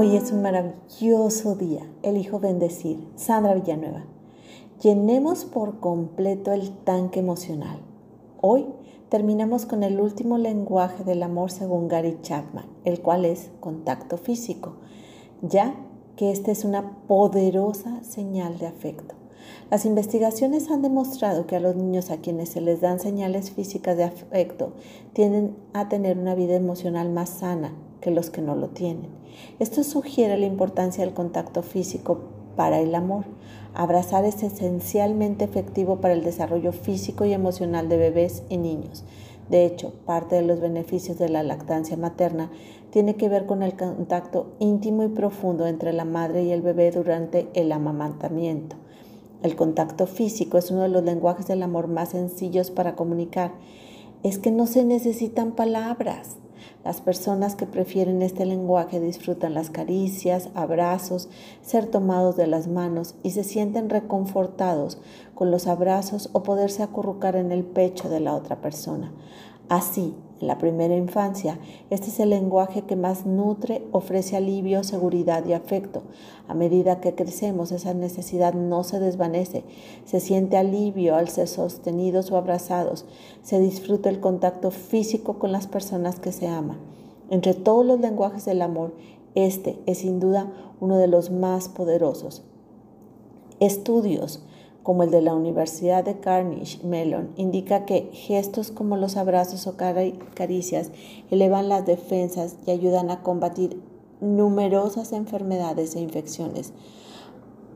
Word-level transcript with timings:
Hoy 0.00 0.14
es 0.14 0.30
un 0.30 0.42
maravilloso 0.42 1.56
día. 1.56 1.82
Elijo 2.04 2.38
bendecir. 2.38 3.04
Sandra 3.16 3.54
Villanueva. 3.54 4.04
Llenemos 4.80 5.44
por 5.44 5.80
completo 5.80 6.52
el 6.52 6.70
tanque 6.84 7.18
emocional. 7.18 7.80
Hoy 8.40 8.66
terminamos 9.08 9.66
con 9.66 9.82
el 9.82 10.00
último 10.00 10.38
lenguaje 10.38 11.02
del 11.02 11.20
amor 11.24 11.50
según 11.50 11.88
Gary 11.88 12.16
Chapman, 12.22 12.66
el 12.84 13.00
cual 13.00 13.24
es 13.24 13.50
contacto 13.58 14.18
físico, 14.18 14.74
ya 15.42 15.74
que 16.14 16.30
esta 16.30 16.52
es 16.52 16.64
una 16.64 16.96
poderosa 17.08 18.00
señal 18.04 18.56
de 18.58 18.68
afecto. 18.68 19.16
Las 19.68 19.84
investigaciones 19.84 20.70
han 20.70 20.82
demostrado 20.82 21.48
que 21.48 21.56
a 21.56 21.60
los 21.60 21.74
niños 21.74 22.12
a 22.12 22.18
quienes 22.18 22.50
se 22.50 22.60
les 22.60 22.80
dan 22.80 23.00
señales 23.00 23.50
físicas 23.50 23.96
de 23.96 24.04
afecto 24.04 24.74
tienden 25.12 25.56
a 25.72 25.88
tener 25.88 26.18
una 26.18 26.36
vida 26.36 26.54
emocional 26.54 27.10
más 27.10 27.30
sana 27.30 27.72
que 28.00 28.10
los 28.10 28.30
que 28.30 28.42
no 28.42 28.54
lo 28.54 28.68
tienen. 28.68 29.10
Esto 29.58 29.82
sugiere 29.82 30.36
la 30.36 30.46
importancia 30.46 31.04
del 31.04 31.14
contacto 31.14 31.62
físico 31.62 32.20
para 32.56 32.80
el 32.80 32.94
amor. 32.94 33.24
Abrazar 33.74 34.24
es 34.24 34.42
esencialmente 34.42 35.44
efectivo 35.44 36.00
para 36.00 36.14
el 36.14 36.24
desarrollo 36.24 36.72
físico 36.72 37.24
y 37.24 37.32
emocional 37.32 37.88
de 37.88 37.98
bebés 37.98 38.42
y 38.48 38.56
niños. 38.56 39.04
De 39.48 39.64
hecho, 39.64 39.92
parte 40.04 40.36
de 40.36 40.42
los 40.42 40.60
beneficios 40.60 41.18
de 41.18 41.28
la 41.28 41.42
lactancia 41.42 41.96
materna 41.96 42.50
tiene 42.90 43.16
que 43.16 43.28
ver 43.28 43.46
con 43.46 43.62
el 43.62 43.76
contacto 43.76 44.52
íntimo 44.58 45.04
y 45.04 45.08
profundo 45.08 45.66
entre 45.66 45.92
la 45.92 46.04
madre 46.04 46.44
y 46.44 46.50
el 46.50 46.62
bebé 46.62 46.90
durante 46.90 47.48
el 47.54 47.72
amamantamiento. 47.72 48.76
El 49.42 49.54
contacto 49.54 50.06
físico 50.06 50.58
es 50.58 50.70
uno 50.70 50.82
de 50.82 50.88
los 50.88 51.04
lenguajes 51.04 51.46
del 51.46 51.62
amor 51.62 51.86
más 51.86 52.10
sencillos 52.10 52.70
para 52.70 52.96
comunicar. 52.96 53.52
Es 54.24 54.38
que 54.38 54.50
no 54.50 54.66
se 54.66 54.84
necesitan 54.84 55.52
palabras. 55.52 56.36
Las 56.84 57.00
personas 57.00 57.54
que 57.54 57.66
prefieren 57.66 58.22
este 58.22 58.46
lenguaje 58.46 59.00
disfrutan 59.00 59.54
las 59.54 59.70
caricias, 59.70 60.48
abrazos, 60.54 61.28
ser 61.62 61.86
tomados 61.86 62.36
de 62.36 62.46
las 62.46 62.68
manos 62.68 63.14
y 63.22 63.30
se 63.30 63.44
sienten 63.44 63.90
reconfortados 63.90 64.98
con 65.34 65.50
los 65.50 65.66
abrazos 65.66 66.30
o 66.32 66.42
poderse 66.42 66.82
acurrucar 66.82 67.36
en 67.36 67.52
el 67.52 67.64
pecho 67.64 68.08
de 68.08 68.20
la 68.20 68.34
otra 68.34 68.60
persona. 68.60 69.12
Así, 69.68 70.14
en 70.40 70.46
la 70.46 70.58
primera 70.58 70.96
infancia, 70.96 71.58
este 71.90 72.08
es 72.08 72.20
el 72.20 72.30
lenguaje 72.30 72.82
que 72.82 72.96
más 72.96 73.26
nutre, 73.26 73.82
ofrece 73.92 74.36
alivio, 74.36 74.84
seguridad 74.84 75.44
y 75.46 75.52
afecto. 75.52 76.02
A 76.46 76.54
medida 76.54 77.00
que 77.00 77.14
crecemos, 77.14 77.72
esa 77.72 77.94
necesidad 77.94 78.54
no 78.54 78.84
se 78.84 79.00
desvanece. 79.00 79.64
Se 80.04 80.20
siente 80.20 80.56
alivio 80.56 81.16
al 81.16 81.28
ser 81.28 81.48
sostenidos 81.48 82.30
o 82.30 82.36
abrazados. 82.36 83.04
Se 83.42 83.60
disfruta 83.60 84.08
el 84.08 84.20
contacto 84.20 84.70
físico 84.70 85.38
con 85.38 85.52
las 85.52 85.66
personas 85.66 86.18
que 86.20 86.32
se 86.32 86.46
aman. 86.46 86.78
Entre 87.30 87.54
todos 87.54 87.84
los 87.84 88.00
lenguajes 88.00 88.44
del 88.44 88.62
amor, 88.62 88.94
este 89.34 89.78
es 89.86 89.98
sin 89.98 90.20
duda 90.20 90.52
uno 90.80 90.96
de 90.96 91.08
los 91.08 91.30
más 91.30 91.68
poderosos. 91.68 92.42
Estudios 93.60 94.42
como 94.82 95.02
el 95.02 95.10
de 95.10 95.22
la 95.22 95.34
Universidad 95.34 96.04
de 96.04 96.18
Carnegie 96.18 96.82
Mellon, 96.84 97.30
indica 97.36 97.84
que 97.84 98.10
gestos 98.12 98.70
como 98.70 98.96
los 98.96 99.16
abrazos 99.16 99.66
o 99.66 99.76
caricias 99.76 100.90
elevan 101.30 101.68
las 101.68 101.84
defensas 101.84 102.56
y 102.66 102.70
ayudan 102.70 103.10
a 103.10 103.22
combatir 103.22 103.80
numerosas 104.20 105.12
enfermedades 105.12 105.94
e 105.94 106.00
infecciones. 106.00 106.72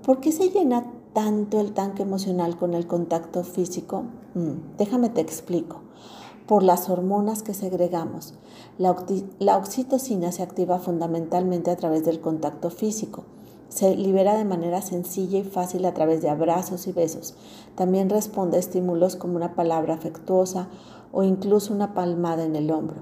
¿Por 0.04 0.20
qué 0.20 0.32
se 0.32 0.50
llena 0.50 0.84
tanto 1.12 1.60
el 1.60 1.72
tanque 1.72 2.02
emocional 2.02 2.56
con 2.56 2.74
el 2.74 2.86
contacto 2.86 3.44
físico? 3.44 4.04
Mm, 4.34 4.76
déjame 4.78 5.08
te 5.10 5.20
explico. 5.20 5.80
Por 6.46 6.64
las 6.64 6.90
hormonas 6.90 7.42
que 7.42 7.54
segregamos. 7.54 8.34
La, 8.78 8.96
la 9.38 9.56
oxitocina 9.56 10.32
se 10.32 10.42
activa 10.42 10.80
fundamentalmente 10.80 11.70
a 11.70 11.76
través 11.76 12.04
del 12.04 12.20
contacto 12.20 12.70
físico. 12.70 13.24
Se 13.72 13.96
libera 13.96 14.36
de 14.36 14.44
manera 14.44 14.82
sencilla 14.82 15.38
y 15.38 15.44
fácil 15.44 15.86
a 15.86 15.94
través 15.94 16.20
de 16.20 16.28
abrazos 16.28 16.86
y 16.86 16.92
besos. 16.92 17.34
También 17.74 18.10
responde 18.10 18.58
a 18.58 18.60
estímulos 18.60 19.16
como 19.16 19.36
una 19.36 19.54
palabra 19.54 19.94
afectuosa 19.94 20.68
o 21.10 21.22
incluso 21.22 21.72
una 21.72 21.94
palmada 21.94 22.44
en 22.44 22.54
el 22.54 22.70
hombro. 22.70 22.98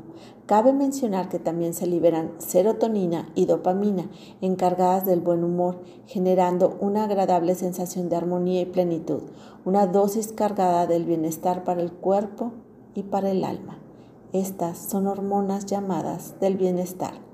Cabe 0.47 0.72
mencionar 0.72 1.28
que 1.28 1.41
también 1.41 1.75
se 1.75 1.89
liberan 1.89 2.31
serotonina 2.39 3.31
y 3.34 3.47
dopamina 3.47 4.11
encargadas 4.41 5.06
del 5.06 5.19
buen 5.19 5.43
humor, 5.43 5.81
generando 6.06 6.77
una 6.81 7.03
agradable 7.03 7.56
sensación 7.56 8.09
de 8.09 8.15
armonía 8.15 8.61
y 8.61 8.67
plenitud, 8.67 9.23
una 9.65 9.89
dosis 9.89 10.33
cargada 10.33 10.87
del 10.87 11.05
bienestar 11.05 11.65
para 11.65 11.83
el 11.83 11.91
cuerpo 11.91 12.53
y 12.94 13.03
para 13.03 13.33
el 13.33 13.43
alma. 13.43 13.81
Estas 14.33 14.78
son 14.78 15.09
hormonas 15.09 15.67
llamadas 15.67 16.39
del 16.39 16.56
bienestar. 16.56 17.30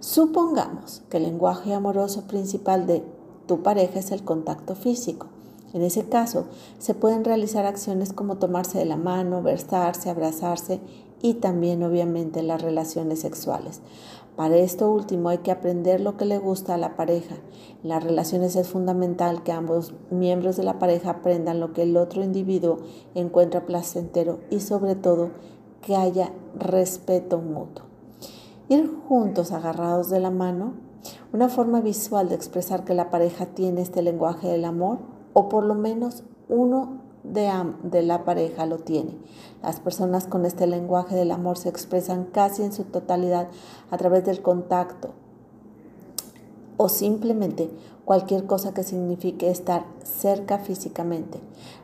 Supongamos 0.00 1.02
que 1.10 1.16
el 1.16 1.24
lenguaje 1.24 1.74
amoroso 1.74 2.28
principal 2.28 2.86
de 2.86 3.02
tu 3.46 3.64
pareja 3.64 3.98
es 3.98 4.12
el 4.12 4.22
contacto 4.22 4.76
físico. 4.76 5.26
En 5.74 5.82
ese 5.82 6.08
caso, 6.08 6.44
se 6.78 6.94
pueden 6.94 7.24
realizar 7.24 7.66
acciones 7.66 8.12
como 8.12 8.36
tomarse 8.36 8.78
de 8.78 8.84
la 8.84 8.96
mano, 8.96 9.42
besarse, 9.42 10.08
abrazarse 10.08 10.80
y 11.20 11.34
también 11.34 11.82
obviamente 11.82 12.44
las 12.44 12.62
relaciones 12.62 13.18
sexuales. 13.18 13.80
Para 14.36 14.56
esto 14.56 14.88
último 14.88 15.30
hay 15.30 15.38
que 15.38 15.50
aprender 15.50 16.00
lo 16.00 16.16
que 16.16 16.26
le 16.26 16.38
gusta 16.38 16.74
a 16.74 16.78
la 16.78 16.94
pareja. 16.94 17.34
En 17.82 17.88
las 17.88 18.04
relaciones 18.04 18.54
es 18.54 18.68
fundamental 18.68 19.42
que 19.42 19.50
ambos 19.50 19.94
miembros 20.12 20.56
de 20.56 20.62
la 20.62 20.78
pareja 20.78 21.10
aprendan 21.10 21.58
lo 21.58 21.72
que 21.72 21.82
el 21.82 21.96
otro 21.96 22.22
individuo 22.22 22.78
encuentra 23.16 23.66
placentero 23.66 24.38
y 24.48 24.60
sobre 24.60 24.94
todo 24.94 25.30
que 25.82 25.96
haya 25.96 26.32
respeto 26.56 27.38
mutuo. 27.38 27.87
Ir 28.68 28.90
juntos 29.08 29.52
agarrados 29.52 30.10
de 30.10 30.20
la 30.20 30.30
mano, 30.30 30.74
una 31.32 31.48
forma 31.48 31.80
visual 31.80 32.28
de 32.28 32.34
expresar 32.34 32.84
que 32.84 32.94
la 32.94 33.10
pareja 33.10 33.46
tiene 33.46 33.80
este 33.80 34.02
lenguaje 34.02 34.48
del 34.48 34.64
amor, 34.64 34.98
o 35.32 35.48
por 35.48 35.64
lo 35.64 35.74
menos 35.74 36.24
uno 36.48 37.02
de, 37.24 37.50
de, 37.82 38.02
la 38.02 38.24
pareja 38.24 38.66
lo 38.66 38.78
tiene. 38.78 39.16
Las 39.62 39.80
personas 39.80 40.26
con 40.26 40.44
este 40.44 40.66
lenguaje 40.66 41.14
del 41.14 41.30
amor 41.30 41.56
se 41.56 41.68
expresan 41.68 42.24
casi 42.24 42.62
en 42.62 42.72
su 42.72 42.84
totalidad 42.84 43.48
a 43.90 43.96
través 43.96 44.24
del 44.24 44.42
contacto 44.42 45.14
o 46.78 46.88
simplemente 46.88 47.70
cualquier 48.04 48.46
cosa 48.46 48.72
que 48.72 48.84
signifique 48.84 49.50
estar 49.50 49.84
cerca 50.02 50.58
físicamente. 50.58 51.40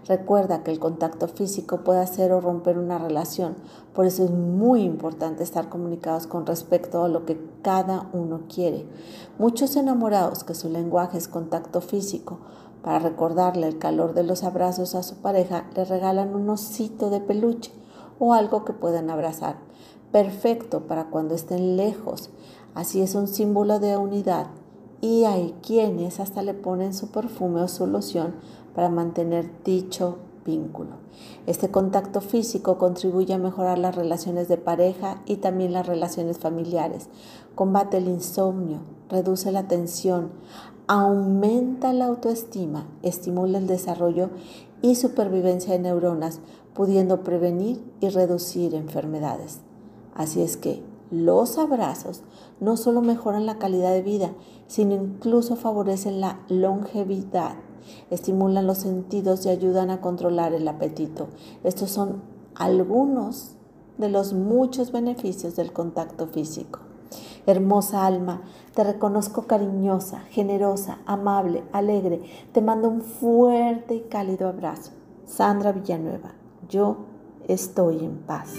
Recuerda 0.07 0.63
que 0.63 0.71
el 0.71 0.79
contacto 0.79 1.29
físico 1.29 1.85
puede 1.85 1.99
hacer 1.99 2.33
o 2.33 2.41
romper 2.41 2.79
una 2.79 2.97
relación, 2.97 3.57
por 3.93 4.07
eso 4.07 4.25
es 4.25 4.31
muy 4.31 4.83
importante 4.83 5.43
estar 5.43 5.69
comunicados 5.69 6.27
con 6.27 6.47
respecto 6.47 7.05
a 7.05 7.09
lo 7.09 7.27
que 7.27 7.39
cada 7.61 8.09
uno 8.15 8.43
quiere. 8.49 8.87
Muchos 9.39 9.77
enamorados 9.77 10.45
que 10.45 10.55
su 10.55 10.71
lenguaje 10.71 11.19
es 11.19 11.29
contacto 11.29 11.83
físico, 11.83 12.39
para 12.83 13.01
recordarle 13.01 13.67
el 13.67 13.79
calor 13.79 14.15
de 14.15 14.23
los 14.23 14.45
abrazos 14.45 14.95
a 14.95 15.03
su 15.03 15.17
pareja, 15.17 15.67
le 15.75 15.85
regalan 15.85 16.35
un 16.35 16.49
osito 16.51 17.11
de 17.11 17.21
peluche 17.21 17.73
o 18.19 18.33
algo 18.33 18.65
que 18.65 18.75
puedan 18.75 19.11
abrazar. 19.11 19.57
Perfecto 20.13 20.87
para 20.87 21.07
cuando 21.07 21.35
estén 21.35 21.77
lejos. 21.77 22.31
Así 22.75 23.01
es 23.01 23.15
un 23.15 23.27
símbolo 23.27 23.81
de 23.81 23.97
unidad 23.97 24.49
y 25.05 25.25
hay 25.27 25.55
quienes 25.61 26.19
hasta 26.19 26.41
le 26.41 26.55
ponen 26.55 26.95
su 26.95 27.09
perfume 27.09 27.61
o 27.61 27.69
su 27.69 27.87
loción 27.87 28.37
para 28.75 28.89
mantener 28.89 29.51
dicho 29.63 30.17
vínculo. 30.47 30.93
Este 31.47 31.71
contacto 31.71 32.23
físico 32.23 32.79
contribuye 32.79 33.35
a 33.35 33.39
mejorar 33.39 33.77
las 33.77 33.97
relaciones 33.97 34.49
de 34.49 34.57
pareja 34.57 35.21
y 35.27 35.37
también 35.37 35.75
las 35.75 35.87
relaciones 35.87 36.39
familiares. 36.39 37.11
Combate 37.55 37.99
el 37.99 38.09
insomnio, 38.09 38.79
reduce 39.11 39.53
la 39.53 39.69
tensión, 39.69 40.31
aumenta 40.87 41.93
la 41.93 42.07
autoestima, 42.07 42.89
estimula 43.03 43.59
el 43.59 43.67
desarrollo 43.67 44.31
y 44.81 44.95
supervivencia 44.95 45.75
de 45.75 45.81
neuronas, 45.81 46.41
pudiendo 46.73 47.23
prevenir 47.23 47.85
y 48.01 48.09
reducir 48.09 48.75
enfermedades. 48.75 49.59
Así 50.15 50.41
es 50.41 50.57
que 50.57 50.83
los 51.11 51.59
abrazos 51.59 52.23
no 52.61 52.77
solo 52.77 53.03
mejoran 53.03 53.47
la 53.47 53.59
calidad 53.59 53.93
de 53.93 54.03
vida, 54.03 54.33
sino 54.67 54.95
incluso 54.95 55.57
favorecen 55.57 56.21
la 56.21 56.41
longevidad, 56.49 57.57
estimulan 58.11 58.67
los 58.67 58.79
sentidos 58.79 59.45
y 59.47 59.51
ayudan 59.51 59.91
a 59.91 60.01
controlar 60.01 60.55
el 60.55 60.67
apetito. 60.67 61.29
Estos 61.63 61.91
son 61.91 62.23
algunos 62.55 63.57
de 63.99 64.09
los 64.09 64.33
muchos 64.33 64.93
beneficios 64.93 65.57
del 65.57 65.73
contacto 65.73 66.27
físico. 66.27 66.81
Hermosa 67.47 68.07
alma, 68.07 68.43
te 68.75 68.85
reconozco 68.85 69.43
cariñosa, 69.43 70.21
generosa, 70.31 70.99
amable, 71.07 71.63
alegre. 71.73 72.23
Te 72.53 72.63
mando 72.63 72.89
un 72.89 73.03
fuerte 73.03 73.97
y 73.97 74.01
cálido 74.01 74.49
abrazo. 74.49 74.93
Sandra 75.27 75.73
Villanueva, 75.73 76.33
yo 76.69 76.97
estoy 77.47 78.05
en 78.05 78.19
paz. 78.19 78.55